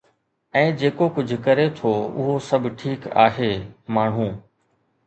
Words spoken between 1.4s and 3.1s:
ڪري ٿو اهو سڀ ٺيڪ